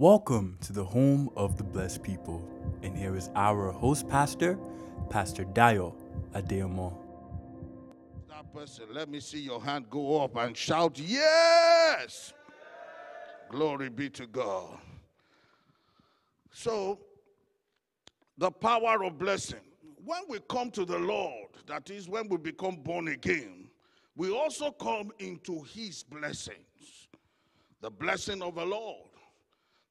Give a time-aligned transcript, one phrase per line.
[0.00, 2.48] Welcome to the home of the blessed people.
[2.84, 4.56] And here is our host pastor,
[5.10, 5.92] Pastor Dayo
[6.34, 6.96] Adeyemo.
[8.28, 12.32] That person, let me see your hand go up and shout, Yes!
[13.50, 14.78] Glory be to God.
[16.52, 17.00] So,
[18.36, 19.66] the power of blessing.
[20.04, 23.68] When we come to the Lord, that is when we become born again,
[24.14, 27.08] we also come into His blessings.
[27.80, 29.07] The blessing of the Lord.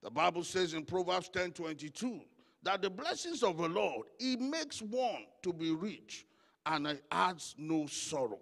[0.04, 2.22] The Bible says in Proverbs 10 22
[2.64, 6.26] that the blessings of the Lord, He makes one to be rich
[6.66, 8.40] and it adds no sorrow.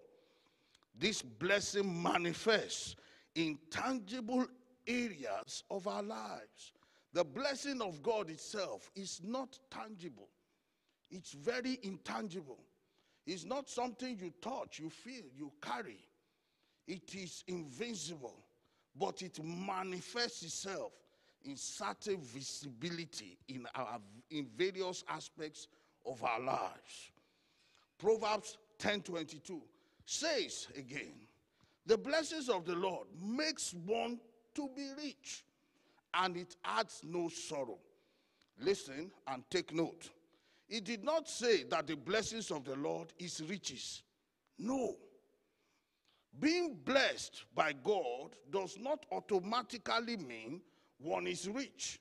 [0.97, 2.95] This blessing manifests
[3.35, 4.45] in tangible
[4.87, 6.73] areas of our lives.
[7.13, 10.29] The blessing of God itself is not tangible,
[11.09, 12.59] it's very intangible.
[13.27, 15.97] It's not something you touch, you feel, you carry.
[16.87, 18.45] It is invincible,
[18.95, 20.91] but it manifests itself
[21.45, 23.99] in certain visibility in, our,
[24.29, 25.67] in various aspects
[26.05, 27.11] of our lives.
[27.97, 29.61] Proverbs 10:22
[30.05, 31.13] says again,
[31.85, 34.19] the blessings of the Lord makes one
[34.55, 35.43] to be rich,
[36.13, 37.77] and it adds no sorrow.
[38.59, 40.09] Listen and take note.
[40.67, 44.01] It did not say that the blessings of the Lord is riches.
[44.57, 44.95] No.
[46.39, 50.61] Being blessed by God does not automatically mean
[50.99, 51.99] one is rich.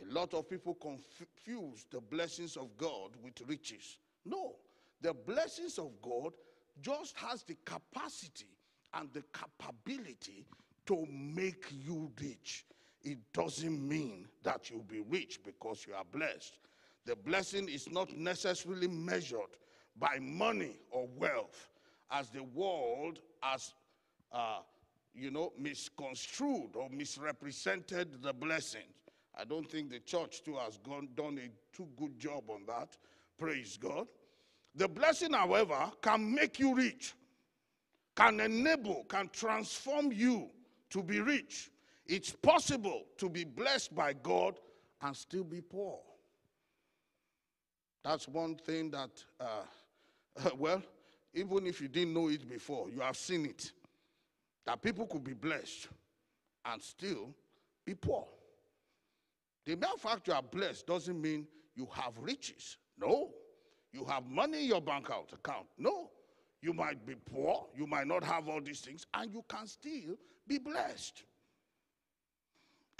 [0.00, 3.98] A lot of people confuse the blessings of God with riches.
[4.24, 4.56] No,
[5.00, 6.32] the blessings of God
[6.80, 8.46] just has the capacity
[8.94, 10.46] and the capability
[10.86, 12.64] to make you rich.
[13.02, 16.58] It doesn't mean that you'll be rich because you are blessed.
[17.04, 19.56] The blessing is not necessarily measured
[19.98, 21.68] by money or wealth,
[22.10, 23.74] as the world has,
[24.32, 24.60] uh,
[25.14, 28.86] you know, misconstrued or misrepresented the blessing.
[29.36, 32.96] I don't think the church too has gone, done a too good job on that.
[33.38, 34.06] Praise God.
[34.74, 37.14] The blessing, however, can make you rich,
[38.16, 40.50] can enable, can transform you
[40.90, 41.70] to be rich.
[42.06, 44.58] It's possible to be blessed by God
[45.02, 46.00] and still be poor.
[48.02, 50.82] That's one thing that, uh, well,
[51.34, 53.72] even if you didn't know it before, you have seen it.
[54.68, 55.88] That people could be blessed
[56.66, 57.34] and still
[57.86, 58.26] be poor.
[59.64, 62.76] The mere fact you are blessed doesn't mean you have riches.
[63.00, 63.30] No.
[63.94, 65.68] You have money in your bank account.
[65.78, 66.10] No.
[66.60, 70.16] You might be poor, you might not have all these things, and you can still
[70.46, 71.22] be blessed.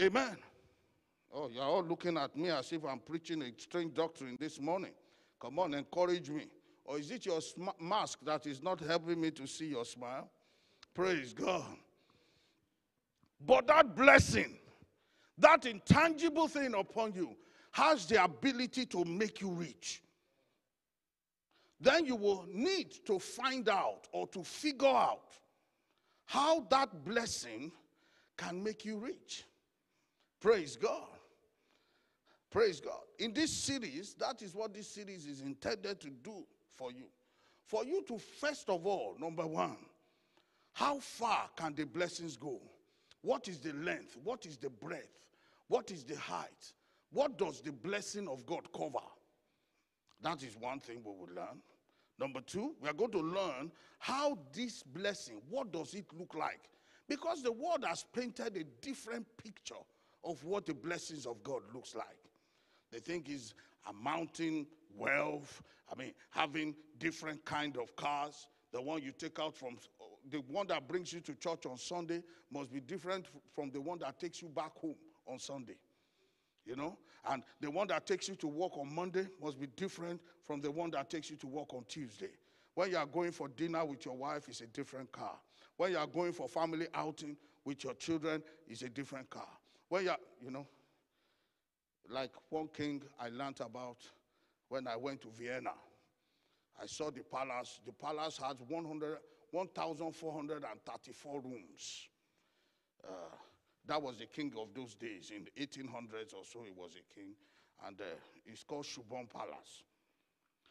[0.00, 0.38] Amen.
[1.34, 4.92] Oh, you're all looking at me as if I'm preaching a strange doctrine this morning.
[5.38, 6.46] Come on, encourage me.
[6.86, 10.30] Or is it your sm- mask that is not helping me to see your smile?
[10.98, 11.62] Praise God.
[13.46, 14.58] But that blessing,
[15.38, 17.36] that intangible thing upon you,
[17.70, 20.02] has the ability to make you rich.
[21.80, 25.38] Then you will need to find out or to figure out
[26.24, 27.70] how that blessing
[28.36, 29.44] can make you rich.
[30.40, 31.06] Praise God.
[32.50, 33.02] Praise God.
[33.20, 37.04] In this series, that is what this series is intended to do for you.
[37.66, 39.76] For you to, first of all, number one,
[40.78, 42.60] how far can the blessings go?
[43.22, 44.16] What is the length?
[44.22, 45.26] What is the breadth?
[45.66, 46.72] What is the height?
[47.12, 49.04] What does the blessing of God cover?
[50.22, 51.58] That is one thing we will learn.
[52.20, 56.60] Number two, we are going to learn how this blessing, what does it look like?
[57.08, 59.74] Because the world has painted a different picture
[60.22, 62.06] of what the blessings of God looks like.
[62.92, 63.52] They think is
[63.88, 65.60] amounting wealth.
[65.92, 68.46] I mean, having different kind of cars.
[68.70, 69.76] The one you take out from
[70.30, 72.22] the one that brings you to church on Sunday
[72.52, 74.96] must be different from the one that takes you back home
[75.26, 75.76] on Sunday.
[76.64, 76.98] You know?
[77.28, 80.70] And the one that takes you to work on Monday must be different from the
[80.70, 82.30] one that takes you to work on Tuesday.
[82.74, 85.36] When you are going for dinner with your wife, it's a different car.
[85.76, 89.48] When you are going for family outing with your children, it's a different car.
[89.88, 90.66] When you are, you know,
[92.08, 93.98] like one king I learned about
[94.68, 95.72] when I went to Vienna.
[96.80, 97.80] I saw the palace.
[97.84, 99.18] The palace has 100,
[99.50, 102.08] 1,434 rooms.
[103.04, 103.10] Uh,
[103.86, 105.32] that was the king of those days.
[105.34, 107.34] In the 1800s or so, he was a king.
[107.86, 108.04] And uh,
[108.46, 109.82] it's called Schönbrunn Palace.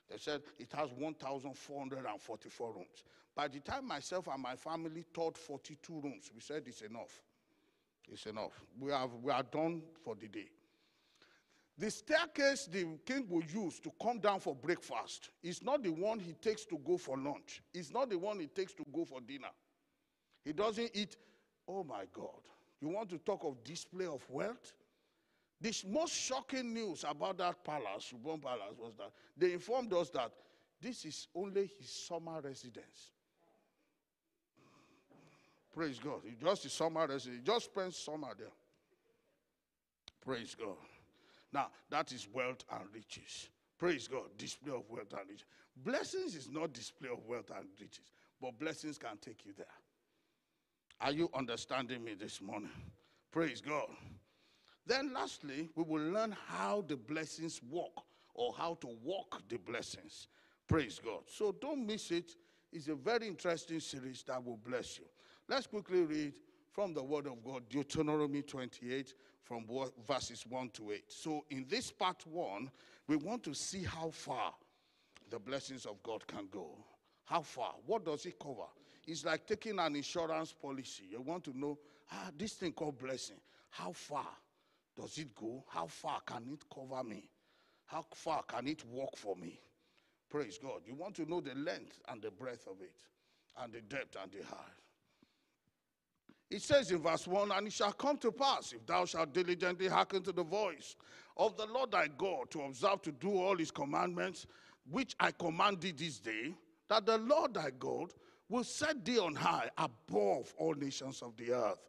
[0.10, 3.04] They said it has 1,444 rooms.
[3.36, 7.22] By the time myself and my family taught 42 rooms, we said it's enough.
[8.10, 8.64] It's enough.
[8.80, 10.48] We, have, we are done for the day.
[11.80, 16.20] The staircase the king will use to come down for breakfast is not the one
[16.20, 17.62] he takes to go for lunch.
[17.74, 19.52] It's not the one he takes to go for dinner.
[20.44, 21.18] He doesn't eat.
[21.68, 22.42] Oh my God.
[22.82, 24.74] You want to talk of display of wealth?
[25.62, 30.32] The most shocking news about that palace, Schönbrunn Palace, was that they informed us that
[30.82, 33.12] this is only his summer residence.
[35.74, 36.22] Praise God.
[36.24, 37.42] He just his summer residence.
[37.44, 38.48] He just spends summer there.
[40.24, 40.76] Praise God.
[41.54, 43.50] Now, that is wealth and riches.
[43.78, 44.26] Praise God.
[44.38, 45.46] Display of wealth and riches.
[45.84, 48.12] Blessings is not display of wealth and riches,
[48.42, 49.66] but blessings can take you there.
[51.00, 52.72] Are you understanding me this morning?
[53.32, 53.88] Praise God.
[54.86, 57.92] Then, lastly, we will learn how the blessings work
[58.34, 60.28] or how to walk the blessings.
[60.68, 61.22] Praise God.
[61.28, 62.32] So, don't miss it.
[62.72, 65.06] It's a very interesting series that will bless you.
[65.48, 66.34] Let's quickly read
[66.78, 69.66] from the Word of God, Deuteronomy 28, from
[70.08, 71.06] verses 1 to 8.
[71.08, 72.70] So, in this part one,
[73.08, 74.54] we want to see how far
[75.32, 76.78] the blessings of God can go.
[77.26, 77.74] How far?
[77.88, 78.68] What does it cover?
[79.08, 81.06] It's like taking an insurance policy.
[81.10, 81.80] You want to know,
[82.12, 83.38] ah, this thing called blessing,
[83.72, 84.28] how far
[84.96, 85.64] does it go?
[85.70, 87.28] How far can it cover me?
[87.88, 89.60] How far can it work for me?
[90.30, 90.82] Praise God.
[90.86, 92.94] You want to know the length and the breadth of it,
[93.64, 94.87] and the depth and the height.
[96.50, 99.88] It says in verse 1 And it shall come to pass, if thou shalt diligently
[99.88, 100.96] hearken to the voice
[101.36, 104.48] of the Lord thy God, to observe to do all his commandments,
[104.90, 106.54] which I command thee this day,
[106.90, 108.14] that the Lord thy God
[108.50, 111.82] will set thee on high above all nations of the earth.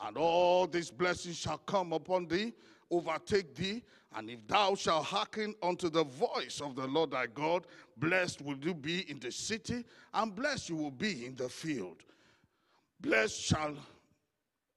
[0.00, 2.52] And all these blessings shall come upon thee,
[2.90, 3.84] overtake thee,
[4.16, 7.66] and if thou shalt hearken unto the voice of the Lord thy God,
[7.96, 12.02] blessed will you be in the city, and blessed you will be in the field.
[13.02, 13.74] Blessed shall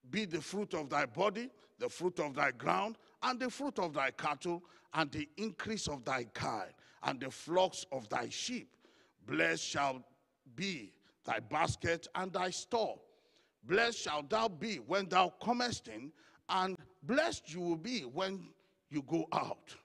[0.10, 3.94] be the fruit of thy body, the fruit of thy ground, and the fruit of
[3.94, 4.64] thy cattle,
[4.94, 6.72] and the increase of thy kind,
[7.04, 8.70] and the flocks of thy sheep.
[9.28, 10.04] Blessed shall
[10.56, 10.92] be
[11.24, 13.00] thy basket and thy store.
[13.64, 16.12] Blessed shalt thou be when thou comest in,
[16.50, 18.48] and blessed you will be when
[18.90, 19.76] you go out.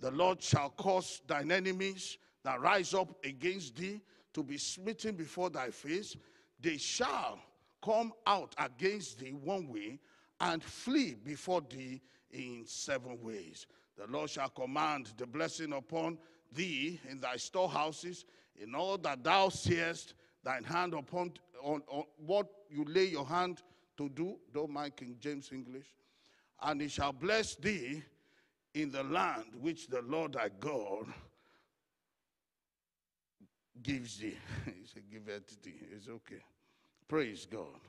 [0.00, 4.00] The Lord shall cause thine enemies that rise up against thee
[4.34, 6.16] to be smitten before thy face.
[6.60, 7.38] They shall
[7.84, 10.00] come out against thee one way
[10.40, 12.00] and flee before thee
[12.30, 13.66] in seven ways.
[13.96, 16.18] The Lord shall command the blessing upon
[16.52, 18.24] thee in thy storehouses,
[18.56, 20.14] in all that thou seest
[20.44, 21.32] thine hand upon
[21.62, 23.62] on, on what you lay your hand
[23.96, 24.36] to do.
[24.52, 25.86] Don't mind King James English.
[26.62, 28.02] And he shall bless thee
[28.74, 31.06] in the land which the Lord thy God
[33.82, 34.36] gives thee.
[34.64, 35.74] he said, Give it to thee.
[35.94, 36.42] It's okay.
[37.08, 37.80] Praise God.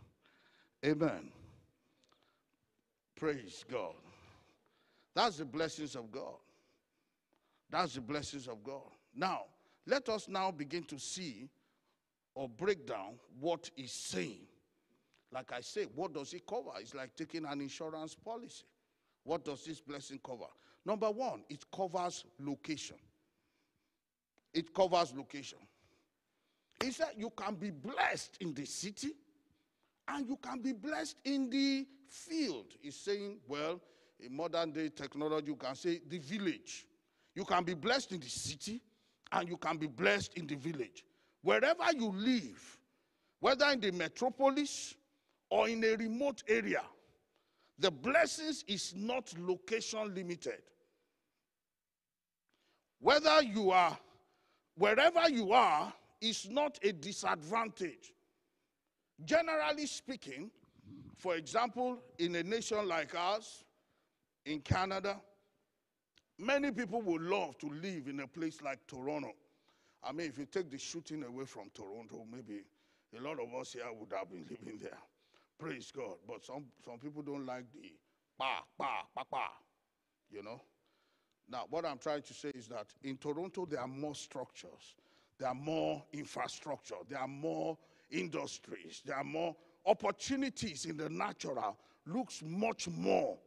[0.86, 1.32] Amen.
[3.16, 3.96] Praise God.
[5.16, 6.36] That's the blessings of God.
[7.70, 8.92] That's the blessings of God.
[9.16, 9.46] Now,
[9.88, 11.50] let us now begin to see
[12.36, 14.46] or break down what he's saying.
[15.32, 16.70] Like I say, what does it cover?
[16.80, 18.66] It's like taking an insurance policy.
[19.24, 20.46] What does this blessing cover?
[20.86, 22.96] Number one, it covers location.
[24.54, 25.60] It covers location.
[26.84, 29.12] He said you can be blessed in the city
[30.08, 32.66] and you can be blessed in the field.
[32.82, 33.82] He's saying, well,
[34.20, 36.86] in modern day technology, you can say the village.
[37.36, 38.82] You can be blessed in the city
[39.32, 41.04] and you can be blessed in the village.
[41.42, 42.80] Wherever you live,
[43.40, 44.96] whether in the metropolis
[45.50, 46.82] or in a remote area,
[47.80, 50.62] the blessings is not location limited.
[53.00, 53.98] Whether you are,
[54.76, 58.14] wherever you are, is not a disadvantage.
[59.26, 60.52] Generally speaking,
[61.18, 63.64] for example, in a nation like ours,
[64.46, 65.20] in Canada,
[66.38, 69.34] many people would love to live in a place like Toronto.
[70.04, 72.62] I mean, if you take the shooting away from Toronto, maybe
[73.18, 74.98] a lot of us here would have been living there.
[75.60, 76.18] Praise God.
[76.28, 77.94] But some, some people don't like the
[78.38, 79.50] pa, pa, pa, pa,
[80.30, 80.62] you know.
[81.50, 84.96] Now, what I'm trying to say is that in Toronto, there are more structures,
[85.40, 87.78] there are more infrastructure, there are more
[88.12, 93.38] industries, there are more opportunities in the natural, looks much more.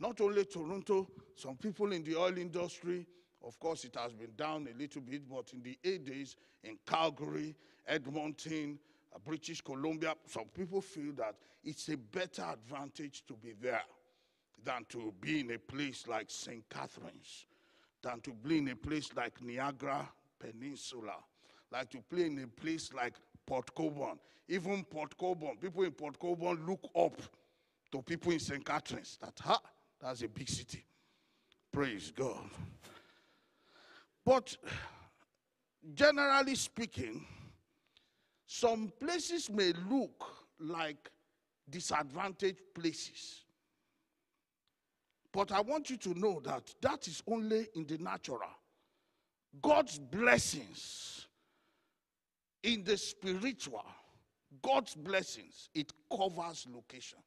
[0.00, 3.06] Not only Toronto, some people in the oil industry,
[3.46, 6.78] of course, it has been down a little bit, but in the eight days in
[6.86, 7.54] Calgary,
[7.86, 8.78] Edmonton,
[9.14, 13.82] uh, British Columbia, some people feel that it's a better advantage to be there
[14.64, 16.64] than to be in a place like St.
[16.70, 17.46] Catharines,
[18.02, 20.08] than to be in a place like Niagara
[20.44, 21.16] Peninsula,
[21.70, 23.14] like to play in a place like
[23.46, 24.18] Port Colborne.
[24.48, 27.20] Even Port Colborne, people in Port Colborne look up
[27.90, 28.64] to people in St.
[28.64, 29.60] Catharines that, ha,
[30.00, 30.84] that's a big city.
[31.72, 32.50] Praise God.
[34.24, 34.56] But
[35.94, 37.26] generally speaking,
[38.46, 40.24] some places may look
[40.60, 41.10] like
[41.70, 43.44] disadvantaged places.
[45.32, 48.50] But I want you to know that that is only in the natural.
[49.62, 51.26] God's blessings
[52.62, 53.84] in the spiritual,
[54.62, 57.18] God's blessings, it covers location.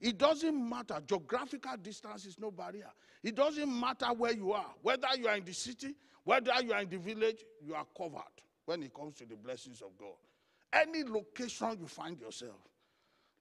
[0.00, 0.98] It doesn't matter.
[1.04, 2.90] Geographical distance is no barrier.
[3.22, 6.82] It doesn't matter where you are, whether you are in the city, whether you are
[6.82, 8.22] in the village, you are covered
[8.66, 10.14] when it comes to the blessings of God.
[10.72, 12.60] Any location you find yourself.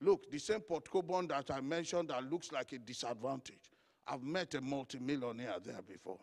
[0.01, 3.71] Look, the same Port Colborne that I mentioned that looks like a disadvantage.
[4.07, 6.19] I've met a multimillionaire there before.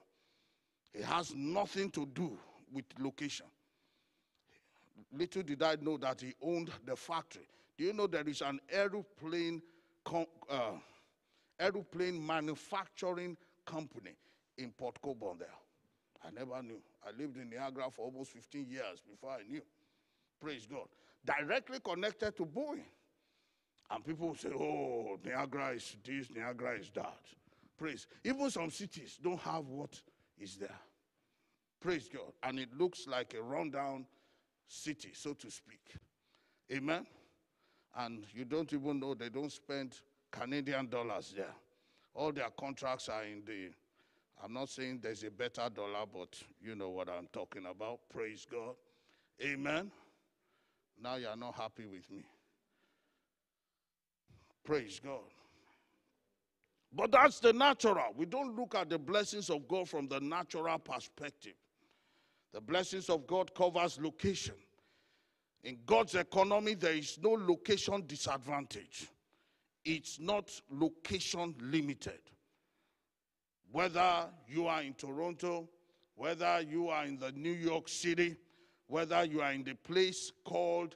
[0.94, 2.38] It has nothing to do
[2.72, 3.46] with location.
[5.12, 7.48] Little did I know that he owned the factory.
[7.76, 9.60] Do you know there is an aeroplane,
[10.48, 10.72] uh,
[11.58, 13.36] aeroplane manufacturing
[13.66, 14.16] company
[14.58, 15.48] in Port Colborne there?
[16.24, 16.80] I never knew.
[17.06, 19.62] I lived in Niagara for almost 15 years before I knew.
[20.40, 20.86] Praise God.
[21.24, 22.84] Directly connected to Boeing.
[23.90, 27.20] And people say, oh, Niagara is this, Niagara is that.
[27.76, 28.06] Praise.
[28.24, 30.00] Even some cities don't have what
[30.38, 30.78] is there.
[31.80, 32.32] Praise God.
[32.42, 34.06] And it looks like a rundown
[34.66, 35.94] city, so to speak.
[36.72, 37.06] Amen.
[37.96, 40.00] And you don't even know they don't spend
[40.30, 41.54] Canadian dollars there.
[42.14, 43.70] All their contracts are in the,
[44.42, 48.00] I'm not saying there's a better dollar, but you know what I'm talking about.
[48.12, 48.74] Praise God.
[49.42, 49.90] Amen.
[51.02, 52.24] Now you're not happy with me.
[54.64, 55.20] Praise God.
[56.94, 58.14] But that's the natural.
[58.16, 61.54] We don't look at the blessings of God from the natural perspective.
[62.52, 64.54] The blessings of God covers location.
[65.64, 69.08] In God's economy, there is no location disadvantage.
[69.84, 72.20] It's not location limited.
[73.72, 75.68] Whether you are in Toronto,
[76.14, 78.36] whether you are in the New York City,
[78.86, 80.94] whether you are in the place called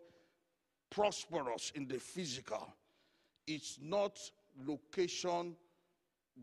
[0.90, 2.73] prosperous in the physical,
[3.49, 4.17] it's not
[4.64, 5.57] location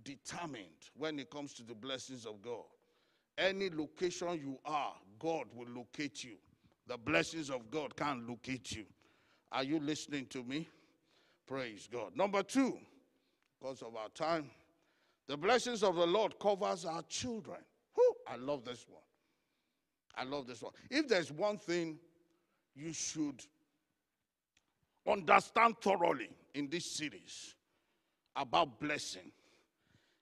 [0.03, 2.63] determined when it comes to the blessings of God.
[3.37, 6.35] Any location you are, God will locate you.
[6.87, 8.85] The blessings of God can't locate you.
[9.51, 10.67] Are you listening to me?
[11.47, 12.15] Praise God.
[12.15, 12.77] Number two,
[13.59, 14.49] because of our time,
[15.27, 17.59] the blessings of the Lord covers our children.
[17.95, 19.01] Whew, I love this one.
[20.15, 20.73] I love this one.
[20.89, 21.97] If there's one thing
[22.75, 23.43] you should
[25.07, 27.55] understand thoroughly in this series
[28.35, 29.31] about blessing,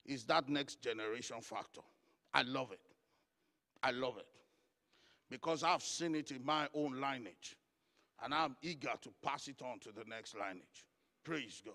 [0.05, 1.81] is that next generation factor.
[2.33, 2.79] I love it.
[3.81, 4.27] I love it.
[5.29, 7.57] Because I've seen it in my own lineage.
[8.23, 10.85] And I'm eager to pass it on to the next lineage.
[11.23, 11.73] Praise God.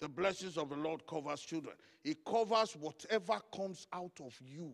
[0.00, 1.74] The blessings of the Lord covers children.
[2.04, 4.72] It covers whatever comes out of you.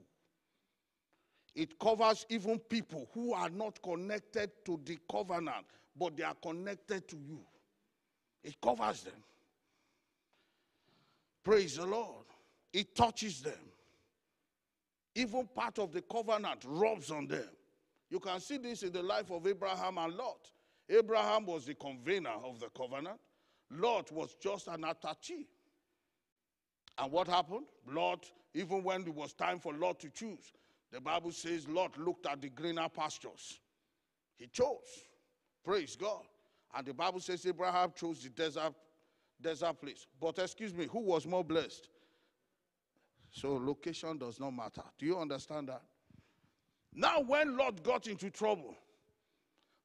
[1.54, 7.08] It covers even people who are not connected to the covenant, but they are connected
[7.08, 7.40] to you.
[8.42, 9.14] It covers them.
[11.42, 12.26] Praise the Lord.
[12.74, 13.54] It touches them.
[15.14, 17.48] Even part of the covenant rubs on them.
[18.10, 20.50] You can see this in the life of Abraham and Lot.
[20.90, 23.20] Abraham was the convener of the covenant,
[23.70, 25.46] Lot was just an attachee.
[26.98, 27.66] And what happened?
[27.90, 30.52] Lot, even when it was time for Lot to choose,
[30.92, 33.60] the Bible says Lot looked at the greener pastures.
[34.36, 35.04] He chose.
[35.64, 36.22] Praise God.
[36.76, 38.74] And the Bible says Abraham chose the desert,
[39.40, 40.06] desert place.
[40.20, 41.88] But excuse me, who was more blessed?
[43.34, 44.84] So location does not matter.
[44.96, 45.82] Do you understand that?
[46.94, 48.76] Now, when Lot got into trouble,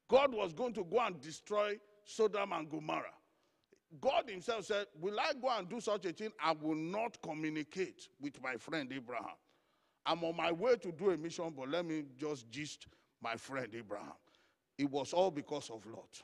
[0.08, 3.12] God was going to go and destroy Sodom and Gomorrah.
[4.00, 6.30] God Himself said, Will I go and do such a thing?
[6.40, 9.34] I will not communicate with my friend Abraham.
[10.06, 12.86] I'm on my way to do a mission, but let me just gist
[13.20, 14.12] my friend Abraham.
[14.78, 16.22] It was all because of Lot.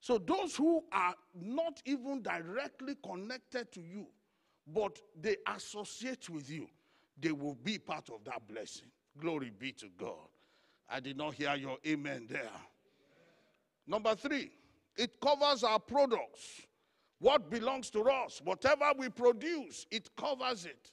[0.00, 4.08] So, those who are not even directly connected to you,
[4.66, 6.66] but they associate with you,
[7.20, 8.88] they will be part of that blessing.
[9.18, 10.28] Glory be to God.
[10.88, 12.50] I did not hear your amen there.
[13.86, 14.50] Number three,
[14.96, 16.62] it covers our products.
[17.18, 20.90] What belongs to us, whatever we produce, it covers it.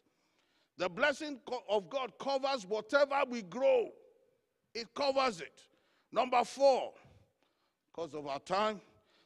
[0.78, 3.90] The blessing of God covers whatever we grow,
[4.74, 5.64] it covers it.
[6.12, 6.94] Number four,
[7.92, 8.80] because of our time,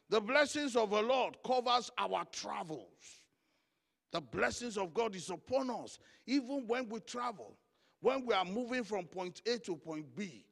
[0.09, 3.21] the blessings of the Lord covers our travels.
[4.13, 7.57] The blessings of God is upon us even when we travel.
[7.99, 10.45] When we are moving from point A to point B,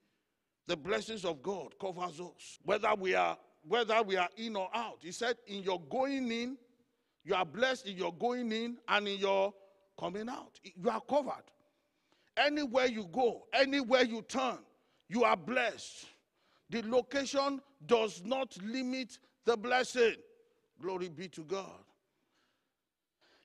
[0.68, 2.60] the blessings of God covers us.
[2.64, 3.38] Whether we are
[3.68, 5.00] whether we are in or out.
[5.02, 6.58] He said, in your going in,
[7.24, 9.54] you are blessed in your going in and in your
[10.00, 10.60] coming out.
[10.64, 11.44] You are covered.
[12.38, 14.58] Anywhere you go, anywhere you turn,
[15.10, 16.08] you are blessed.
[16.70, 20.16] The location does not limit the blessing.
[20.82, 21.84] Glory be to God.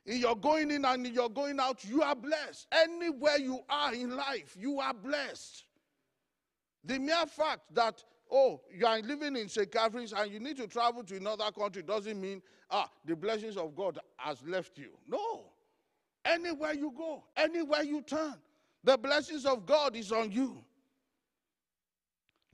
[0.07, 2.69] In your going in and in your going out, you are blessed.
[2.71, 5.65] Anywhere you are in life, you are blessed.
[6.85, 9.71] The mere fact that, oh, you are living in St.
[9.71, 13.75] Catharines and you need to travel to another country doesn't mean, ah, the blessings of
[13.75, 14.91] God has left you.
[15.09, 15.47] No.
[16.25, 18.37] Anywhere you go, anywhere you turn,
[18.85, 20.65] the blessings of God is on you.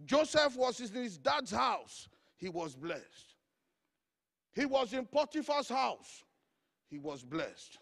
[0.07, 2.09] Joseph was in his dad's house.
[2.39, 3.37] He was blessed.
[4.55, 6.25] He was in Potiphar's house
[6.93, 7.79] he was blessed.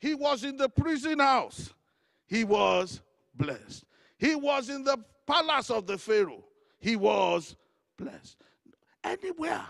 [0.00, 1.72] He was in the prison house,
[2.26, 3.00] he was
[3.34, 3.84] blessed.
[4.18, 6.44] He was in the palace of the Pharaoh,
[6.80, 7.54] he was
[7.96, 8.36] blessed.
[9.04, 9.64] Anywhere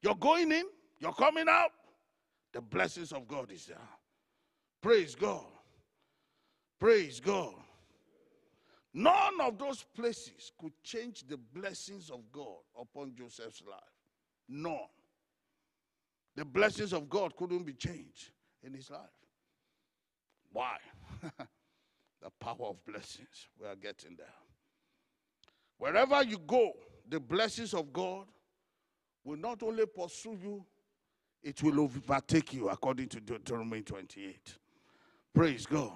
[0.00, 0.64] you're going in,
[1.00, 1.72] you're coming out,
[2.52, 3.76] the blessings of God is there.
[4.80, 5.44] Praise God.
[6.78, 7.54] Praise God.
[8.94, 13.80] None of those places could change the blessings of God upon Joseph's life.
[14.48, 14.78] None.
[16.36, 18.30] The blessings of God couldn't be changed
[18.62, 19.00] in his life.
[20.52, 20.76] Why?
[22.22, 23.48] the power of blessings.
[23.58, 24.26] We are getting there.
[25.78, 26.72] Wherever you go,
[27.08, 28.26] the blessings of God
[29.24, 30.64] will not only pursue you,
[31.42, 34.56] it will overtake you, according to Deuteronomy 28.
[35.34, 35.92] Praise God.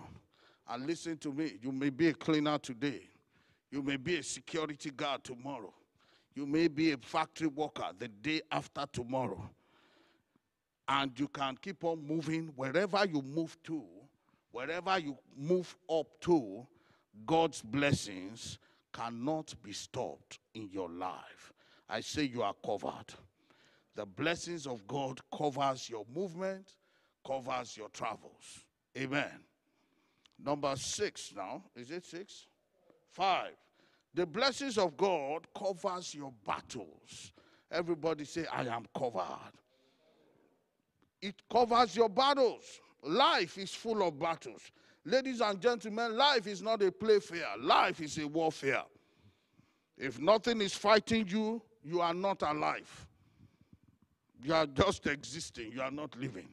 [0.68, 1.54] And listen to me.
[1.60, 3.02] You may be a cleaner today.
[3.70, 5.74] You may be a security guard tomorrow.
[6.34, 9.50] You may be a factory worker the day after tomorrow
[10.90, 13.84] and you can keep on moving wherever you move to,
[14.50, 16.66] wherever you move up to,
[17.24, 18.58] God's blessings
[18.92, 21.52] cannot be stopped in your life.
[21.88, 23.06] I say you are covered.
[23.94, 26.74] The blessings of God covers your movement,
[27.24, 28.64] covers your travels.
[28.98, 29.44] Amen.
[30.44, 32.46] Number 6 now, is it 6?
[33.12, 33.50] 5.
[34.14, 37.32] The blessings of God covers your battles.
[37.70, 39.52] Everybody say I am covered
[41.22, 42.80] it covers your battles.
[43.02, 44.62] Life is full of battles.
[45.04, 48.82] Ladies and gentlemen, life is not a playfair, life is a warfare.
[49.96, 53.06] If nothing is fighting you, you are not alive.
[54.42, 56.48] You are just existing, you are not living.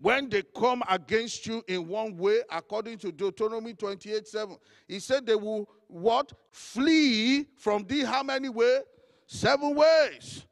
[0.00, 5.24] When they come against you in one way, according to Deuteronomy 28 7, he said
[5.24, 6.32] they will what?
[6.50, 8.82] Flee from thee how many ways?
[9.26, 10.44] Seven ways.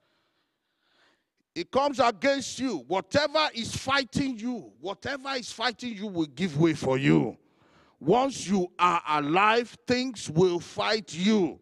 [1.55, 2.85] It comes against you.
[2.88, 7.37] Whatever is fighting you, whatever is fighting you will give way for you.
[8.01, 11.59] Once you are alive, things will fight you.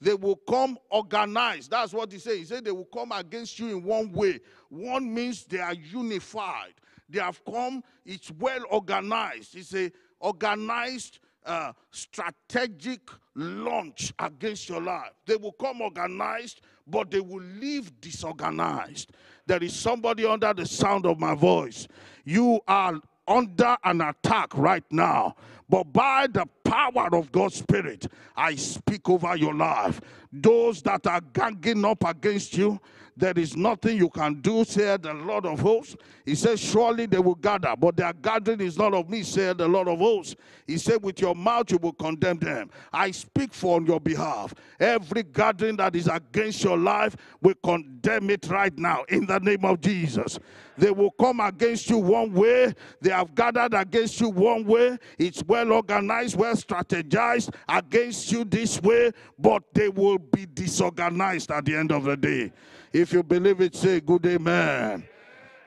[0.00, 1.70] They will come organized.
[1.70, 2.36] That's what he said.
[2.36, 4.40] He said they will come against you in one way.
[4.68, 6.74] One means they are unified.
[7.08, 9.56] They have come, it's well organized.
[9.56, 13.00] It's a organized uh, strategic
[13.34, 15.12] launch against your life.
[15.26, 19.12] They will come organized, but they will leave disorganized.
[19.46, 21.88] There is somebody under the sound of my voice.
[22.24, 25.36] You are under an attack right now.
[25.68, 30.00] But by the power of God's Spirit, I speak over your life.
[30.32, 32.80] Those that are ganging up against you,
[33.18, 35.96] there is nothing you can do, said the Lord of hosts.
[36.24, 39.66] He says, Surely they will gather, but their gathering is not of me, said the
[39.66, 40.36] Lord of hosts.
[40.68, 42.70] He said, With your mouth you will condemn them.
[42.92, 44.54] I speak for on your behalf.
[44.78, 49.64] Every gathering that is against your life, we condemn it right now in the name
[49.64, 50.38] of Jesus.
[50.76, 52.72] They will come against you one way.
[53.00, 54.96] They have gathered against you one way.
[55.18, 61.64] It's well organized, well strategized against you this way, but they will be disorganized at
[61.64, 62.52] the end of the day.
[62.92, 65.06] If you believe it, say good amen.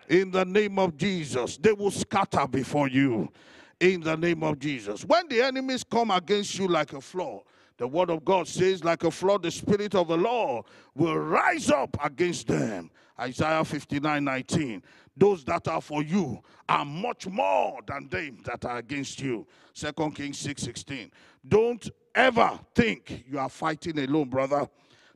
[0.09, 3.31] In the name of Jesus, they will scatter before you.
[3.79, 5.05] In the name of Jesus.
[5.05, 7.41] When the enemies come against you like a flood,
[7.77, 11.71] the word of God says, like a flood, the spirit of the Lord will rise
[11.71, 12.91] up against them.
[13.19, 14.83] Isaiah 59 19.
[15.17, 19.47] Those that are for you are much more than them that are against you.
[19.73, 21.11] Second Kings 6 16.
[21.47, 24.67] Don't ever think you are fighting alone, brother.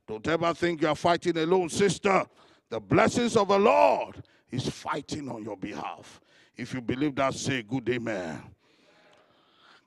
[0.07, 2.25] Don't ever think you are fighting alone, sister.
[2.69, 6.21] The blessings of the Lord is fighting on your behalf.
[6.55, 8.41] If you believe that, say good amen.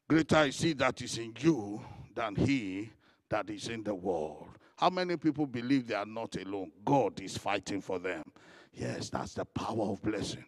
[0.09, 1.81] Greater is he that is in you
[2.15, 2.91] than he
[3.29, 4.49] that is in the world.
[4.77, 6.71] How many people believe they are not alone?
[6.85, 8.25] God is fighting for them.
[8.73, 10.45] Yes, that's the power of blessing.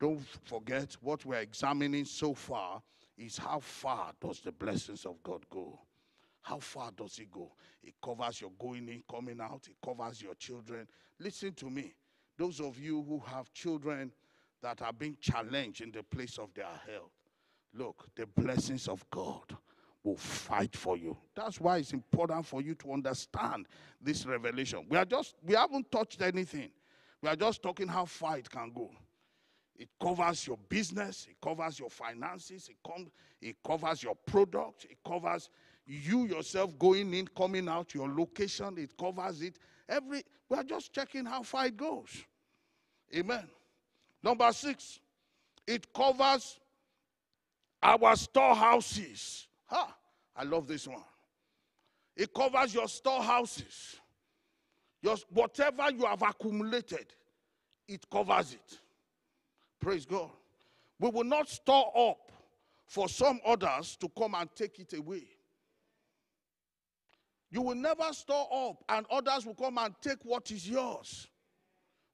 [0.00, 2.82] Don't forget what we're examining so far
[3.18, 5.78] is how far does the blessings of God go?
[6.42, 7.52] How far does it go?
[7.82, 10.86] It covers your going in, coming out, it covers your children.
[11.18, 11.94] Listen to me.
[12.36, 14.12] Those of you who have children
[14.62, 17.12] that are being challenged in the place of their health,
[17.74, 19.56] look, the blessings of God
[20.02, 21.16] will fight for you.
[21.34, 23.66] That's why it's important for you to understand
[24.00, 24.86] this revelation.
[24.88, 26.70] We are just we haven't touched anything.
[27.22, 28.90] We are just talking how far it can go.
[29.76, 34.98] It covers your business, it covers your finances, it, com- it covers your product, it
[35.06, 35.48] covers
[35.86, 39.56] you yourself going in, coming out, your location, it covers it.
[39.88, 42.24] Every we are just checking how far it goes.
[43.14, 43.46] Amen.
[44.22, 45.00] Number six,
[45.66, 46.58] it covers
[47.82, 49.48] our storehouses.
[49.66, 49.96] Ha!
[50.36, 51.02] I love this one.
[52.16, 53.96] It covers your storehouses.
[55.02, 57.06] Your, whatever you have accumulated,
[57.88, 58.78] it covers it.
[59.80, 60.30] Praise God.
[60.98, 62.30] We will not store up
[62.86, 65.22] for some others to come and take it away.
[67.50, 71.26] You will never store up and others will come and take what is yours.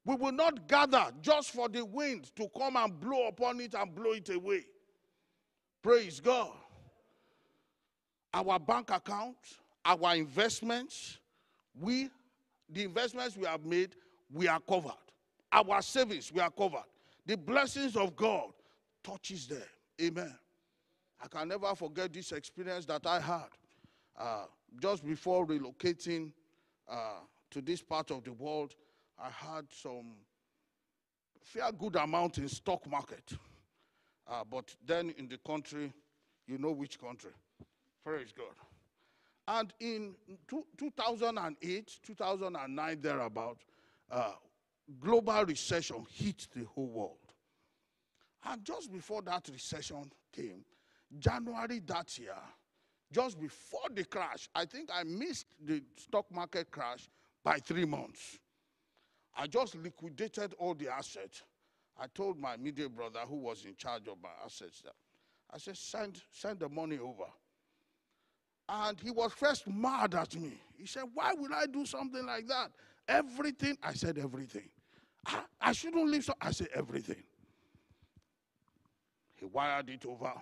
[0.04, 3.94] We will not gather just for the wind to come and blow upon it and
[3.94, 4.64] blow it away.
[5.82, 6.52] Praise God.
[8.32, 9.36] Our bank account,
[9.84, 11.18] our investments,
[11.78, 12.08] we,
[12.70, 13.94] the investments we have made,
[14.32, 14.92] we are covered.
[15.52, 16.84] Our savings, we are covered.
[17.26, 18.50] The blessings of God
[19.02, 19.62] touches them.
[20.00, 20.34] Amen.
[21.22, 23.48] I can never forget this experience that I had
[24.18, 24.44] uh,
[24.80, 26.32] just before relocating
[26.88, 28.74] uh, to this part of the world.
[29.18, 30.14] I had some
[31.42, 33.32] fair good amount in stock market.
[34.28, 35.92] Uh, but then in the country,
[36.46, 37.30] you know which country.
[38.04, 38.54] Praise God.
[39.48, 40.14] And in
[40.48, 43.58] two, 2008, 2009, thereabout,
[44.10, 44.32] uh,
[45.00, 47.18] global recession hit the whole world.
[48.44, 50.64] And just before that recession came,
[51.18, 52.36] January that year,
[53.12, 57.08] just before the crash, I think I missed the stock market crash
[57.44, 58.38] by three months.
[59.36, 61.42] I just liquidated all the assets.
[61.98, 64.94] I told my middle brother who was in charge of my assets that
[65.52, 67.24] I said, send, send the money over.
[68.68, 70.52] And he was first mad at me.
[70.76, 72.72] He said, Why would I do something like that?
[73.06, 73.78] Everything.
[73.82, 74.68] I said, Everything.
[75.24, 76.34] I, I shouldn't leave so.
[76.40, 77.22] I said, Everything.
[79.36, 80.32] He wired it over.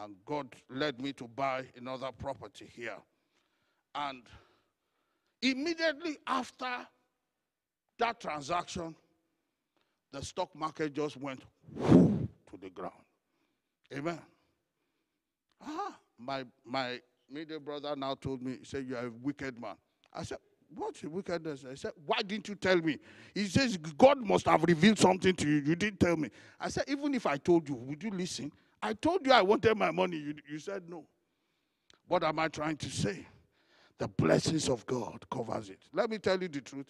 [0.00, 2.96] And God led me to buy another property here.
[3.94, 4.22] And
[5.42, 6.86] immediately after
[7.98, 8.94] that transaction,
[10.12, 11.42] the stock market just went
[11.80, 12.92] to the ground.
[13.92, 14.20] Amen.
[15.60, 19.74] Ah, my my middle brother now told me, he said, You are a wicked man.
[20.12, 20.38] I said,
[20.74, 21.64] What's wickedness?
[21.68, 22.98] I said, Why didn't you tell me?
[23.34, 25.56] He says, God must have revealed something to you.
[25.56, 26.30] You didn't tell me.
[26.60, 28.52] I said, Even if I told you, would you listen?
[28.82, 30.16] I told you I wanted my money.
[30.16, 31.04] You, you said no.
[32.06, 33.26] What am I trying to say?
[33.98, 35.80] The blessings of God covers it.
[35.92, 36.86] Let me tell you the truth.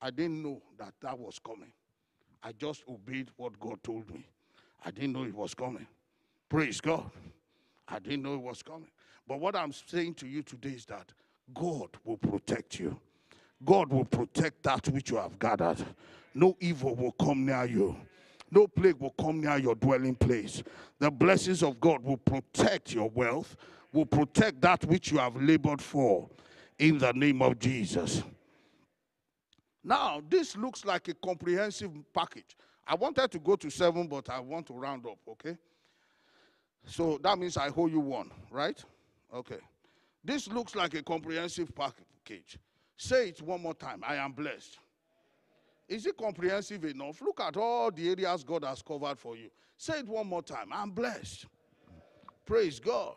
[0.00, 1.72] I didn't know that that was coming.
[2.42, 4.26] I just obeyed what God told me.
[4.84, 5.86] I didn't know it was coming.
[6.48, 7.10] Praise God.
[7.86, 8.90] I didn't know it was coming.
[9.26, 11.12] But what I'm saying to you today is that
[11.54, 12.98] God will protect you.
[13.64, 15.84] God will protect that which you have gathered.
[16.34, 17.96] No evil will come near you.
[18.50, 20.62] No plague will come near your dwelling place.
[20.98, 23.56] The blessings of God will protect your wealth,
[23.92, 26.28] will protect that which you have labored for
[26.78, 28.22] in the name of Jesus.
[29.84, 32.56] Now, this looks like a comprehensive package.
[32.86, 35.56] I wanted to go to seven, but I want to round up, okay?
[36.86, 38.82] So that means I owe you one, right?
[39.34, 39.58] Okay.
[40.24, 42.58] This looks like a comprehensive package.
[42.96, 44.02] Say it one more time.
[44.06, 44.78] I am blessed.
[45.88, 47.22] Is it comprehensive enough?
[47.22, 49.48] Look at all the areas God has covered for you.
[49.76, 50.68] Say it one more time.
[50.72, 51.46] I'm blessed.
[52.44, 53.14] Praise God.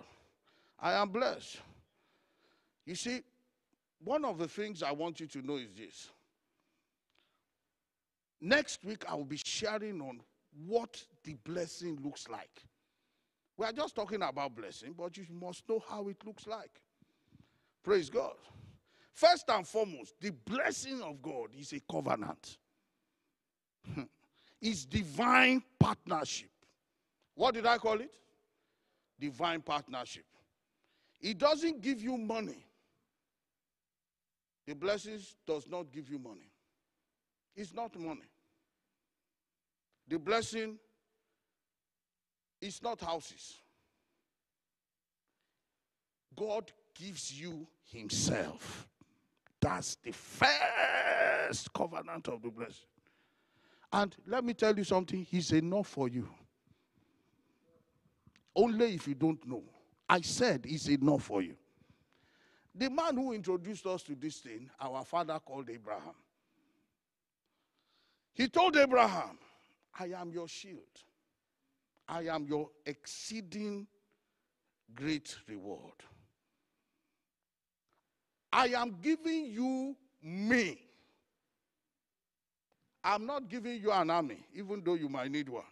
[0.79, 1.57] I am blessed.
[2.85, 3.21] You see,
[4.03, 6.09] one of the things I want you to know is this.
[8.39, 10.21] Next week, I will be sharing on
[10.65, 12.63] what the blessing looks like.
[13.57, 16.81] We are just talking about blessing, but you must know how it looks like.
[17.83, 18.33] Praise God.
[19.13, 22.57] First and foremost, the blessing of God is a covenant.
[23.93, 24.03] Hmm.
[24.61, 26.49] it's divine partnership.
[27.35, 28.13] What did I call it?
[29.19, 30.25] Divine partnership.
[31.19, 32.65] It doesn't give you money.
[34.67, 36.51] The blessings does not give you money.
[37.55, 38.21] It's not money.
[40.07, 40.77] The blessing
[42.61, 43.57] is not houses.
[46.35, 48.87] God gives you Himself.
[49.59, 52.87] That's the first covenant of the blessing.
[53.93, 56.27] And let me tell you something, He's enough for you.
[58.55, 59.63] Only if you don't know.
[60.07, 61.55] I said He's enough for you.
[62.73, 66.15] The man who introduced us to this thing, our father called Abraham.
[68.33, 69.37] He told Abraham,
[69.99, 70.79] I am your shield.
[72.07, 73.87] I am your exceeding
[74.95, 75.93] great reward.
[78.53, 80.80] I am giving you me.
[83.03, 85.63] I'm not giving you an army, even though you might need one.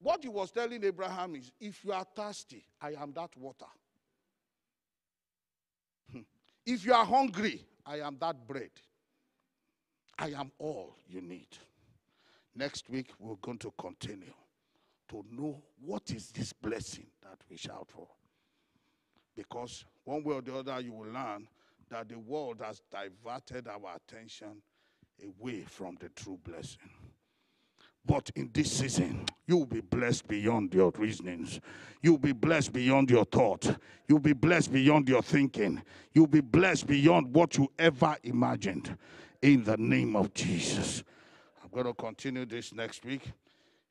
[0.00, 3.66] What he was telling Abraham is if you are thirsty, I am that water.
[6.10, 6.20] Hmm.
[6.66, 8.70] If you are hungry, I am that bread.
[10.18, 11.48] I am all you need.
[12.54, 14.34] Next week, we're going to continue
[15.08, 18.08] to know what is this blessing that we shout for.
[19.36, 21.46] Because one way or the other, you will learn
[21.90, 24.62] that the world has diverted our attention
[25.22, 26.90] away from the true blessing.
[28.04, 31.60] But in this season, you will be blessed beyond your reasonings.
[32.02, 33.76] You'll be blessed beyond your thought.
[34.08, 35.80] You'll be blessed beyond your thinking.
[36.12, 38.96] You'll be blessed beyond what you ever imagined.
[39.40, 41.04] In the name of Jesus.
[41.62, 43.32] I'm going to continue this next week.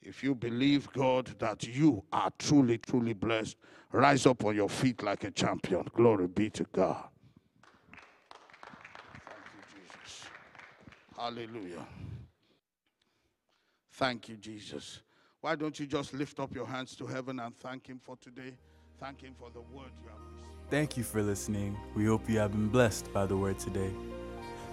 [0.02, 3.56] If you believe, God, that you are truly, truly blessed,
[3.92, 5.86] rise up on your feet like a champion.
[5.94, 7.04] Glory be to God.
[9.12, 9.62] Thank you,
[10.04, 10.26] Jesus.
[11.22, 11.86] Hallelujah.
[13.94, 15.02] Thank you, Jesus.
[15.40, 18.56] Why don't you just lift up your hands to heaven and thank Him for today?
[19.00, 20.72] Thank Him for the word you have received.
[20.72, 21.78] Thank you for listening.
[21.96, 23.92] We hope you have been blessed by the word today.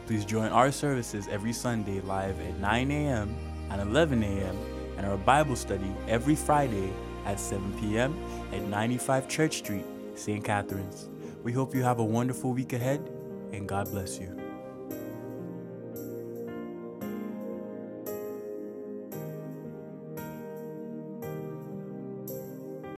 [0.06, 3.36] Please join our services every Sunday live at 9 a.m.
[3.70, 4.56] and 11 a.m.
[4.96, 6.90] and our Bible study every Friday
[7.26, 8.18] at 7 p.m.
[8.54, 9.84] at 95 Church Street,
[10.14, 10.42] St.
[10.42, 11.10] Catharines.
[11.42, 13.06] We hope you have a wonderful week ahead
[13.52, 14.47] and God bless you.